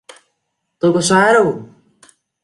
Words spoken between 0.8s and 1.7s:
có xóa đâu